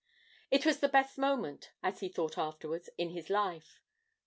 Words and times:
It 0.49 0.65
was 0.65 0.79
the 0.79 0.89
best 0.89 1.19
moment, 1.19 1.73
as 1.83 1.99
he 1.99 2.09
thought 2.09 2.35
afterwards, 2.35 2.89
in 2.97 3.11
his 3.11 3.29
life. 3.29 3.79